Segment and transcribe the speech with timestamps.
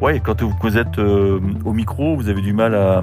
[0.00, 3.02] Ouais, quand vous êtes euh, au micro, vous avez du mal à,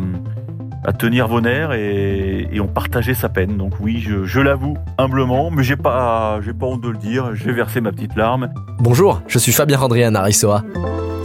[0.94, 3.58] tenir vos nerfs et, on partageait sa peine.
[3.58, 7.34] Donc oui, je, l'avoue humblement, mais j'ai pas, j'ai pas honte de le dire.
[7.34, 8.50] J'ai versé ma petite larme.
[8.80, 10.64] Bonjour, je suis Fabien Randrian Arisoa.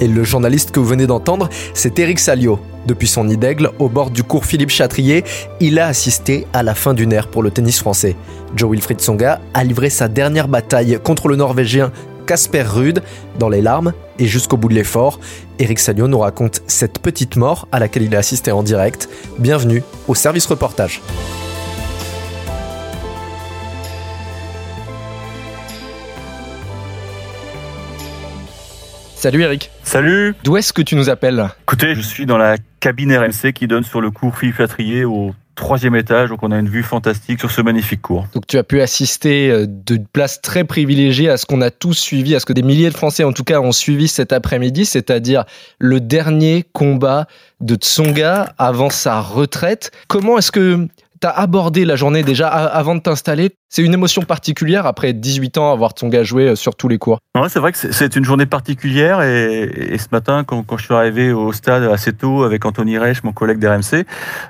[0.00, 2.60] Et le journaliste que vous venez d'entendre, c'est Eric Salio.
[2.86, 5.24] Depuis son nid d'aigle, au bord du cours Philippe Chatrier,
[5.60, 8.16] il a assisté à la fin d'une ère pour le tennis français.
[8.54, 11.90] Joe Wilfried Songa a livré sa dernière bataille contre le Norvégien
[12.28, 13.02] Casper Rude
[13.38, 15.18] dans les larmes et jusqu'au bout de l'effort.
[15.58, 19.08] Eric Salio nous raconte cette petite mort à laquelle il a assisté en direct.
[19.38, 21.00] Bienvenue au service reportage.
[29.14, 29.70] Salut Eric.
[29.82, 30.34] Salut.
[30.44, 31.48] D'où est-ce que tu nous appelles?
[31.62, 35.34] Écoutez, je suis dans la cabine RMC qui donne sur le cours Philippe Chatrier au
[35.58, 38.26] troisième étage, donc on a une vue fantastique sur ce magnifique cours.
[38.32, 41.94] Donc tu as pu assister euh, de place très privilégiée à ce qu'on a tous
[41.94, 44.86] suivi, à ce que des milliers de Français en tout cas ont suivi cet après-midi,
[44.86, 45.44] c'est-à-dire
[45.78, 47.26] le dernier combat
[47.60, 49.90] de Tsonga avant sa retraite.
[50.06, 50.88] Comment est-ce que
[51.20, 55.58] tu as abordé la journée déjà avant de t'installer c'est une émotion particulière après 18
[55.58, 57.18] ans avoir ton gars joué euh, sur tous les cours.
[57.38, 61.32] Ouais, c'est vrai que c'est une journée particulière et, ce matin, quand, je suis arrivé
[61.32, 64.06] au stade assez tôt avec Anthony Reich, mon collègue d'RMC,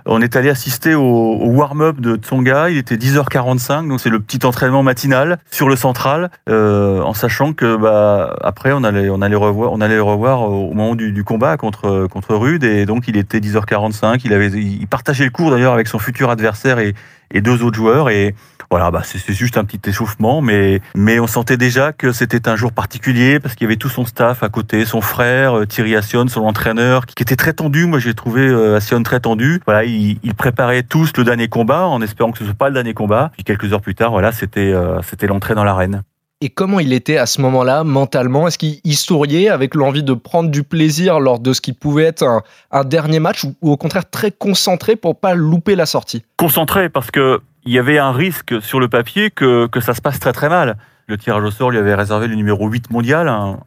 [0.07, 2.71] on est allé assister au, warm-up de Tsonga.
[2.71, 7.53] Il était 10h45, donc c'est le petit entraînement matinal sur le central, euh, en sachant
[7.53, 11.57] que bah, après on allait on allait revoir on allait revoir au moment du, combat
[11.57, 14.21] contre contre Rude et donc il était 10h45.
[14.25, 16.95] Il avait il partageait le cours d'ailleurs avec son futur adversaire et,
[17.41, 18.35] deux autres joueurs et
[18.71, 22.57] voilà, bah c'est juste un petit échauffement, mais mais on sentait déjà que c'était un
[22.57, 25.97] jour particulier parce qu'il y avait tout son staff à côté, son frère euh, Thierry
[25.97, 27.87] Assion, son entraîneur, qui était très tendu.
[27.87, 29.63] Moi, j'ai trouvé euh, Assion très tendu.
[29.65, 32.93] Voilà, ils, préparaient tous le dernier combat en espérant que ce soit pas le dernier
[32.93, 33.31] combat.
[33.33, 36.03] Puis quelques heures plus tard, voilà, c'était euh, c'était l'entrée dans l'arène.
[36.41, 38.47] Et comment il était à ce moment-là mentalement?
[38.47, 42.25] Est-ce qu'il souriait avec l'envie de prendre du plaisir lors de ce qui pouvait être
[42.71, 46.25] un, dernier match ou, au contraire très concentré pour pas louper la sortie?
[46.37, 50.01] Concentré parce que il y avait un risque sur le papier que, que ça se
[50.01, 50.77] passe très très mal.
[51.09, 53.59] Le tirage au sort lui avait réservé le numéro 8 mondial, un,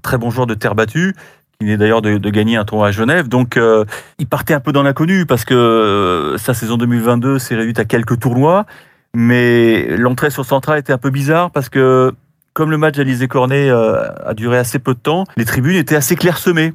[0.00, 1.16] très bon joueur de terre battue,
[1.58, 3.26] qui venait d'ailleurs de, gagner un tournoi à Genève.
[3.26, 3.84] Donc euh,
[4.20, 7.84] il partait un peu dans l'inconnu parce que euh, sa saison 2022 s'est réduite à
[7.84, 8.66] quelques tournois.
[9.14, 12.14] Mais l'entrée sur Central était un peu bizarre parce que
[12.52, 15.96] comme le match d'Alizé Cornet euh, a duré assez peu de temps, les tribunes étaient
[15.96, 16.74] assez clairsemées.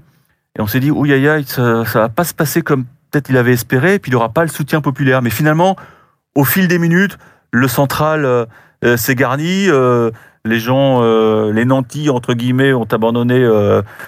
[0.58, 1.06] Et on s'est dit, ouh,
[1.46, 4.30] ça, ça va pas se passer comme peut-être il avait espéré, et puis il n'aura
[4.30, 5.22] pas le soutien populaire.
[5.22, 5.76] Mais finalement,
[6.34, 7.18] au fil des minutes,
[7.52, 8.46] le central euh,
[8.84, 9.68] euh, s'est garni.
[10.48, 11.02] Les gens,
[11.52, 13.44] les nantis entre guillemets, ont abandonné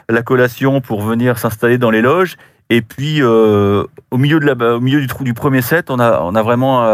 [0.08, 2.38] la collation pour venir s'installer dans les loges.
[2.70, 6.42] Et puis, au milieu, de la, au milieu du, premier set, on a, on a
[6.42, 6.86] vraiment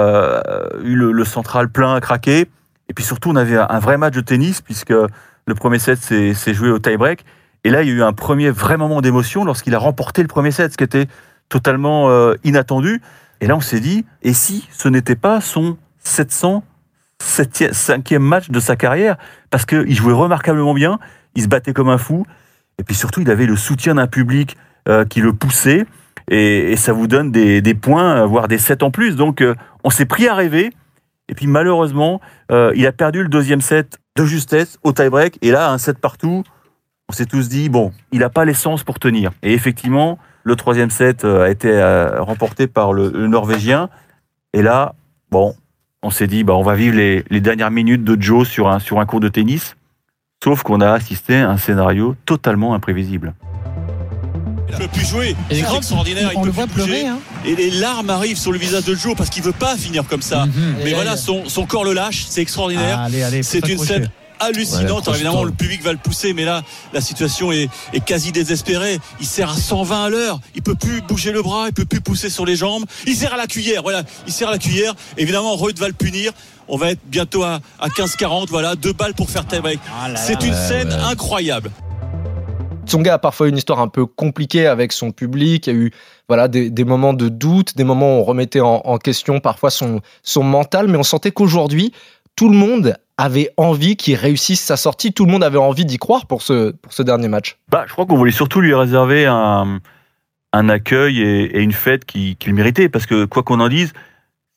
[0.83, 2.47] eu le, central plein à craquer.
[2.89, 6.53] Et puis surtout, on avait un vrai match de tennis, puisque le premier set s'est
[6.53, 7.25] joué au tie-break.
[7.63, 10.27] Et là, il y a eu un premier vrai moment d'émotion lorsqu'il a remporté le
[10.27, 11.07] premier set, ce qui était
[11.49, 13.01] totalement inattendu.
[13.41, 18.75] Et là, on s'est dit, et si ce n'était pas son 705e match de sa
[18.75, 19.17] carrière?
[19.49, 20.99] Parce qu'il jouait remarquablement bien,
[21.35, 22.25] il se battait comme un fou,
[22.79, 24.57] et puis surtout, il avait le soutien d'un public
[24.87, 25.85] euh, qui le poussait,
[26.29, 29.15] et, ça vous donne des, points, voire des 7 en plus.
[29.15, 30.71] Donc, euh, on s'est pris à rêver,
[31.29, 32.21] et puis malheureusement,
[32.51, 35.97] euh, il a perdu le deuxième set de justesse au tie-break, et là, un set
[35.97, 36.43] partout,
[37.09, 39.31] on s'est tous dit, bon, il n'a pas l'essence pour tenir.
[39.41, 43.89] Et effectivement, le troisième set euh, a été euh, remporté par le, Norvégien.
[44.53, 44.95] Et là,
[45.31, 45.55] bon,
[46.01, 48.99] on s'est dit, bah, on va vivre les, dernières minutes de Joe sur un, sur
[48.99, 49.75] un cours de tennis.
[50.43, 53.33] Sauf qu'on a assisté à un scénario totalement imprévisible.
[54.73, 55.35] Il ne peut plus jouer.
[55.49, 56.31] C'est extraordinaire.
[56.35, 57.05] On, le voit pleurer.
[57.05, 57.19] Hein.
[57.45, 60.21] Et les larmes arrivent sur le visage de Joe parce qu'il veut pas finir comme
[60.21, 60.45] ça.
[60.45, 60.75] Mhm.
[60.83, 62.25] Mais voilà, son, son, corps le lâche.
[62.27, 63.07] C'est extraordinaire.
[63.41, 65.07] c'est une scène hallucinante.
[65.07, 66.63] évidemment, le public va le pousser, mais là,
[66.93, 67.69] la situation est,
[68.05, 68.99] quasi désespérée.
[69.19, 70.39] Il sert à 120 à l'heure.
[70.55, 72.85] Il peut plus bouger le bras, il peut plus pousser sur les jambes.
[73.07, 73.83] Il sert à la cuillère.
[73.83, 74.93] Voilà, il sert à la cuillère.
[75.17, 76.31] Évidemment, Reut va le punir.
[76.67, 78.47] On va être bientôt à, 15-40.
[78.49, 79.79] Voilà, deux balles pour faire tie-break.
[79.91, 81.71] Ah C'est une scène incroyable.
[82.85, 85.67] Tsonga a parfois une histoire un peu compliquée avec son public.
[85.67, 85.91] Il y a eu
[86.27, 90.43] voilà, des, moments de doute, des moments où on remettait en, question parfois son, son
[90.43, 91.93] mental, mais on sentait qu'aujourd'hui,
[92.35, 95.13] tout le monde avait envie qu'il réussisse sa sortie.
[95.13, 97.57] Tout le monde avait envie d'y croire pour ce, pour ce dernier match.
[97.69, 99.79] Bah, je crois qu'on voulait surtout lui réserver un,
[100.51, 102.89] un accueil et, une fête qu'il méritait.
[102.89, 103.93] Parce que, quoi qu'on en dise,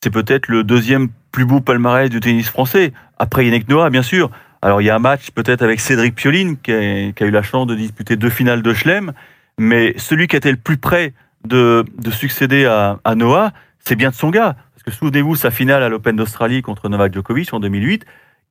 [0.02, 2.92] c'est peut-être le deuxième plus beau palmarès du tennis français.
[3.18, 4.30] Après Yannick Noah, bien sûr.
[4.66, 7.68] Alors, il y a un match peut-être avec Cédric Pioline, qui a, eu la chance
[7.68, 9.12] de disputer deux finales de Chelem.
[9.58, 11.14] Mais celui qui était le plus près
[11.44, 14.56] de, de succéder à, Noah, c'est bien de son gars.
[14.74, 18.06] Parce que souvenez-vous, sa finale à l'Open d'Australie contre Novak Djokovic en 2008,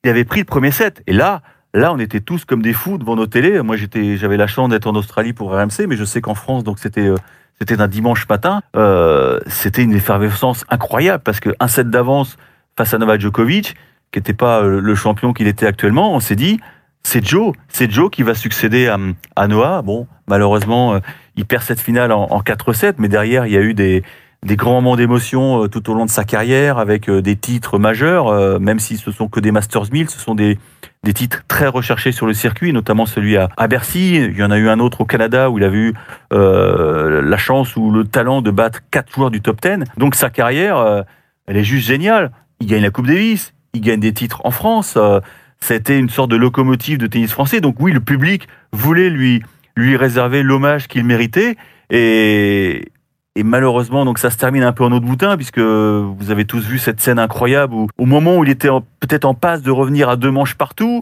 [0.05, 1.03] il avait pris le premier set.
[1.05, 1.41] Et là,
[1.73, 3.61] Là, on était tous comme des fous devant nos télés.
[3.61, 6.63] Moi, j'étais, j'avais la chance d'être en Australie pour RMC, mais je sais qu'en France,
[6.63, 7.17] donc c'était euh,
[7.59, 8.61] c'était un dimanche matin.
[8.77, 12.37] Euh, c'était une effervescence incroyable parce que un set d'avance
[12.77, 13.75] face à Novak Djokovic,
[14.15, 16.59] qui n'était pas euh, le champion qu'il était actuellement, on s'est dit
[17.03, 18.97] c'est Joe, c'est Joe qui va succéder à,
[19.35, 19.83] à Noah.
[19.83, 20.99] Bon, malheureusement,
[21.35, 24.01] il perd cette finale en, en 4-7, mais derrière, il y a eu des,
[24.43, 28.79] des grands moments d'émotion tout au long de sa carrière avec des titres majeurs, même
[28.79, 30.57] si ce sont que des Masters 1000, ce sont des,
[31.05, 34.15] des titres très recherchés sur le circuit, notamment celui à, Bercy.
[34.15, 35.93] Il y en a eu un autre au Canada où il a eu
[36.33, 39.85] euh, la chance ou le talent de battre quatre joueurs du top 10.
[39.97, 41.03] Donc sa carrière, euh,
[41.47, 42.31] elle est juste géniale.
[42.59, 44.95] Il gagne la Coupe Davis, il gagne des titres en France.
[44.97, 45.19] Euh,
[45.59, 47.61] C'était une sorte de locomotive de tennis français.
[47.61, 49.41] Donc oui, le public voulait lui
[49.77, 51.55] lui réserver l'hommage qu'il méritait.
[51.89, 52.91] Et,
[53.35, 56.65] et malheureusement, donc ça se termine un peu en autre boutin, puisque vous avez tous
[56.65, 58.69] vu cette scène incroyable où, au moment où il était
[58.99, 61.01] peut-être en passe de revenir à deux manches partout,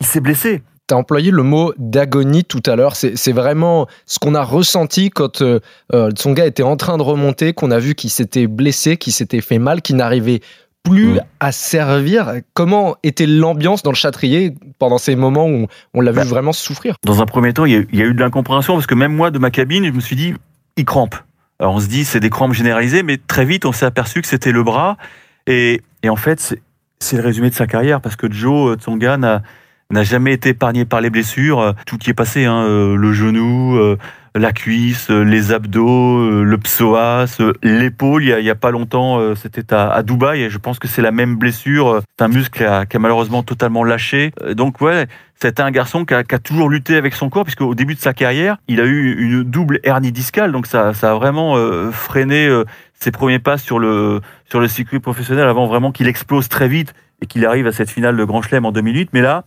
[0.00, 0.62] il s'est blessé.
[0.88, 2.94] Tu as employé le mot d'agonie tout à l'heure.
[2.94, 5.58] C'est vraiment ce qu'on a ressenti quand euh,
[5.92, 9.12] euh, son gars était en train de remonter, qu'on a vu qu'il s'était blessé, qu'il
[9.12, 10.42] s'était fait mal, qu'il n'arrivait
[10.90, 12.34] plus à servir.
[12.54, 16.52] Comment était l'ambiance dans le châtrier pendant ces moments où on l'a vu bah, vraiment
[16.52, 16.96] souffrir?
[17.04, 18.94] Dans un premier temps, il y, a, il y, a, eu de l'incompréhension parce que
[18.94, 20.34] même moi, de ma cabine, je me suis dit,
[20.76, 21.14] il crampe.
[21.58, 24.28] Alors on se dit c'est des crampes généralisées, mais très vite on s'est aperçu que
[24.28, 24.98] c'était le bras.
[25.46, 26.56] Et, et en fait,
[26.98, 29.42] c'est le résumé de sa carrière parce que Joe Tsonga n'a
[29.90, 31.74] n'a jamais été épargné par les blessures.
[31.86, 33.96] Tout qui est passé, hein, euh, le genou, euh,
[34.36, 38.24] la cuisse, euh, les abdos, le psoas, l'épaule.
[38.24, 41.36] Il y a, pas longtemps, c'était à, Dubaï et je pense que c'est la même
[41.36, 42.02] blessure.
[42.18, 44.32] C'est un muscle qui a, malheureusement totalement lâché.
[44.52, 47.94] Donc ouais, c'était un garçon qui a, toujours lutté avec son corps puisque au début
[47.94, 50.52] de sa carrière, il a eu une double hernie discale.
[50.52, 51.56] Donc ça, ça a vraiment
[51.92, 52.48] freiné
[52.94, 56.94] ses premiers pas sur le sur le circuit professionnel avant vraiment qu'il explose très vite
[57.20, 59.10] et qu'il arrive à cette finale de Grand Chelem en 2008.
[59.12, 59.44] Mais là,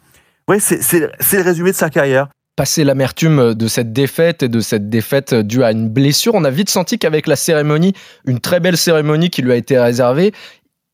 [0.50, 2.28] Ouais, c'est le résumé de sa carrière
[2.60, 6.50] passer l'amertume de cette défaite et de cette défaite due à une blessure, on a
[6.50, 7.94] vite senti qu'avec la cérémonie,
[8.26, 10.34] une très belle cérémonie qui lui a été réservée,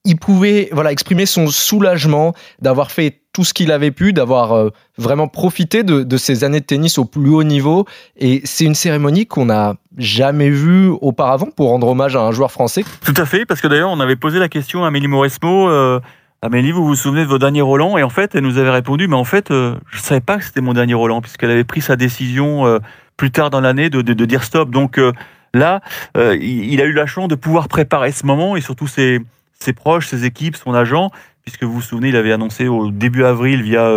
[0.03, 4.69] il pouvait voilà exprimer son soulagement d'avoir fait tout ce qu'il avait pu, d'avoir euh,
[4.99, 7.87] vraiment profité de, de, ses années de tennis au plus haut niveau.
[8.15, 12.51] Et c'est une cérémonie qu'on n'a jamais vue auparavant pour rendre hommage à un joueur
[12.51, 12.85] français.
[13.03, 15.67] Tout à fait, parce que d'ailleurs on avait posé la question à Amélie Mauresmo.
[15.67, 15.99] Euh,
[16.45, 19.07] Amélie, vous vous souvenez de vos derniers Roland Et en fait, elle nous avait répondu,
[19.07, 21.63] mais en fait, euh, je ne savais pas que c'était mon dernier Roland, puisqu'elle avait
[21.63, 22.77] pris sa décision euh,
[23.17, 24.69] plus tard dans l'année de, dire stop.
[24.69, 25.11] Donc euh,
[25.55, 25.81] là,
[26.15, 29.21] il, a eu la chance de pouvoir préparer ce moment, et surtout ses,
[29.59, 31.09] ses, proches, ses équipes, son agent,
[31.45, 33.89] puisque vous vous souvenez, il avait annoncé au début avril via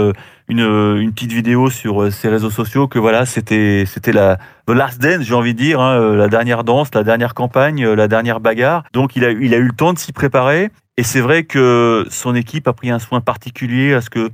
[0.48, 4.36] une, une, petite vidéo sur ses réseaux sociaux que voilà, c'était c'était la
[4.66, 8.06] the last dance, j'ai envie de dire, hein, la dernière danse, la dernière campagne, la
[8.06, 8.84] dernière bagarre.
[8.92, 10.70] Donc il a, il a eu le temps de s'y préparer.
[10.98, 14.30] Et c'est vrai que son équipe a pris un soin particulier à ce que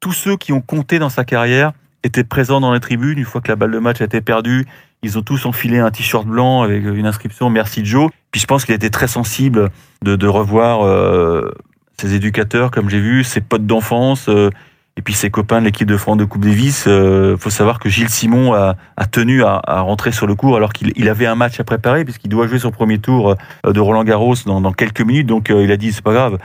[0.00, 1.72] tous ceux qui ont compté dans sa carrière
[2.02, 3.18] étaient présents dans les tribunes.
[3.18, 4.66] Une fois que la balle de match a été perdue,
[5.02, 8.10] ils ont tous enfilé un t-shirt blanc avec une inscription Merci Joe.
[8.32, 9.70] Puis je pense qu'il été très sensible
[10.02, 11.52] de, revoir euh,
[12.00, 14.28] ses éducateurs, comme j'ai vu, ses potes d'enfance.
[14.28, 14.50] Euh,
[14.96, 17.78] et puis ses copains de l'équipe de France de Coupe Davis, il euh, faut savoir
[17.78, 18.74] que Gilles Simon a,
[19.10, 22.28] tenu à, rentrer sur le cours alors qu'il il avait un match à préparer puisqu'il
[22.28, 23.30] doit jouer son premier tour
[23.64, 25.28] euh, de Roland Garros dans, quelques minutes.
[25.28, 26.38] Donc il a dit c'est pas grave,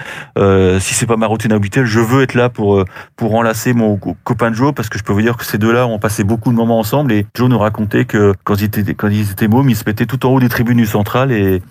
[0.79, 2.85] si c'est pas ma routine habituelle, je veux être là pour
[3.15, 5.99] pour enlacer mon copain Joe parce que je peux vous dire que ces deux-là ont
[5.99, 9.31] passé beaucoup de moments ensemble et Joe nous racontait que quand ils étaient quand ils
[9.31, 11.61] étaient mômes, ils se mettaient tout en haut des tribunes du central et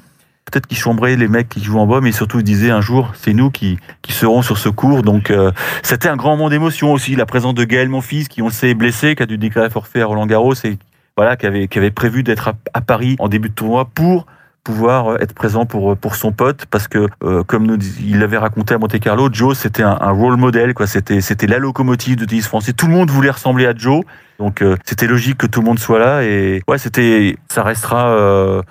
[0.45, 3.13] peut-être qu'ils chambraient les mecs qui jouent en bas, mais surtout ils disaient un jour,
[3.15, 5.03] c'est nous qui, qui serons sur ce cours.
[5.03, 5.51] Donc euh,
[5.83, 8.53] c'était un grand moment d'émotion aussi, la présence de Gaël, mon fils, qui on le
[8.53, 10.79] sait est blessé, qui a dû déclarer forfait à Roland Garros et
[11.17, 14.27] voilà, qui avait, qui avait prévu d'être à, Paris en début de tournoi pour
[14.65, 16.67] pouvoir euh, être présent pour euh, pour son pote.
[16.67, 17.09] Parce que
[17.45, 20.87] comme il l'avait raconté à Monte Carlo Joe c'était un, un, role model quoi.
[20.87, 22.73] C'était c'était la locomotive de tennis français.
[22.73, 24.03] Tout le monde voulait ressembler à Joe.
[24.39, 26.25] Donc c'était logique que tout le monde soit là.
[26.25, 28.63] Et ouais c'était ça restera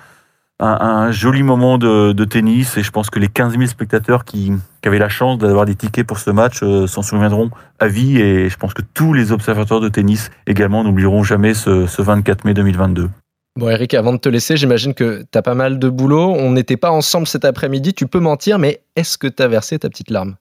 [0.60, 4.52] un, joli moment de, tennis et je pense que les 15 000 spectateurs qui,
[4.84, 8.50] avaient la chance d'avoir des tickets pour ce match euh, s'en souviendront à vie et
[8.50, 13.08] je pense que tous les observateurs de tennis également n'oublieront jamais ce, 24 mai 2022.
[13.56, 16.34] Bon Eric, avant de te laisser, j'imagine que tu as pas mal de boulot.
[16.36, 19.78] On n'était pas ensemble cet après-midi, tu peux mentir, mais est-ce que tu as versé
[19.78, 20.36] ta petite larme?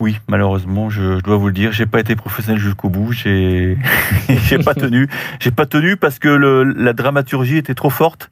[0.00, 3.12] Oui, malheureusement, je, dois vous le dire, j'ai pas été professionnel jusqu'au bout.
[3.12, 3.76] J'ai,
[4.28, 5.08] j'ai pas tenu.
[5.40, 8.30] J'ai pas tenu parce que la dramaturgie était trop forte.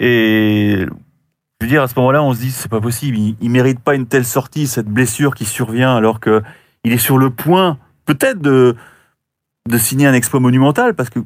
[0.00, 0.84] Et
[1.60, 3.16] je veux dire, à ce moment-là, on se dit, c'est pas possible.
[3.16, 6.42] Il, il, mérite pas une telle sortie, cette blessure qui survient, alors que
[6.82, 8.74] il est sur le point, peut-être de
[9.68, 11.20] de signer un exploit monumental, parce que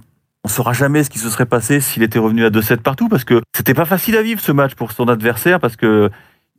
[0.45, 3.25] on saura jamais ce qui se serait passé s'il était revenu à 2-7 partout, parce
[3.25, 6.11] que c'était pas facile à vivre ce match pour son adversaire, parce que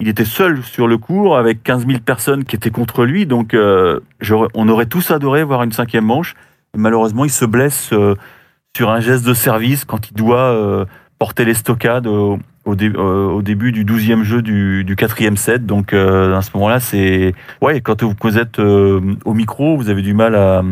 [0.01, 3.27] il était seul sur le cours avec 15 000 personnes qui étaient contre lui.
[3.27, 3.99] Donc, euh,
[4.55, 6.33] on aurait tous adoré voir une cinquième manche.
[6.75, 8.15] malheureusement, il se blesse euh,
[8.75, 10.85] sur un geste de service quand il doit euh,
[11.19, 12.39] porter les stockades au,
[12.75, 15.67] début du 12e jeu du, quatrième set.
[15.67, 17.35] Donc, à ce moment-là, c'est.
[17.61, 20.63] Ouais, quand vous êtes au micro, vous avez du mal à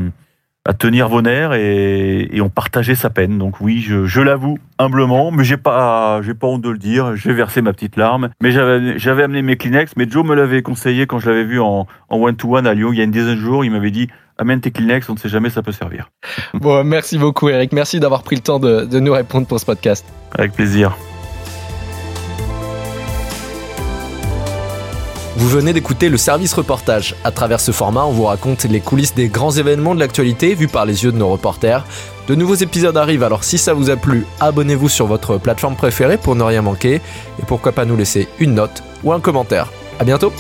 [0.66, 3.38] à tenir vos nerfs et, et on partageait sa peine.
[3.38, 7.16] Donc oui, je, l'avoue humblement, mais j'ai pas, j'ai pas honte de le dire.
[7.16, 9.94] J'ai versé ma petite larme, mais j'avais, j'avais amené mes Kleenex.
[9.98, 12.92] Mais Joe me l'avait conseillé quand je l'avais vu en one to one à Lyon
[12.92, 13.64] il y a une dizaine de jours.
[13.64, 16.10] Il m'avait dit amène tes Kleenex, on ne sait jamais, ça peut servir.
[16.54, 19.66] Bon, merci beaucoup Eric, merci d'avoir pris le temps de, de nous répondre pour ce
[19.66, 20.06] podcast.
[20.34, 20.96] Avec plaisir.
[25.40, 27.16] Vous venez d'écouter le service reportage.
[27.24, 30.68] À travers ce format, on vous raconte les coulisses des grands événements de l'actualité vus
[30.68, 31.86] par les yeux de nos reporters.
[32.28, 36.18] De nouveaux épisodes arrivent, alors si ça vous a plu, abonnez-vous sur votre plateforme préférée
[36.18, 39.72] pour ne rien manquer et pourquoi pas nous laisser une note ou un commentaire.
[39.98, 40.34] À bientôt.